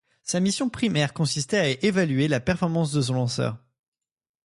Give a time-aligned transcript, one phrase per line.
[0.23, 3.59] Sa mission primaire consistait à évaluer la performance de son lanceur.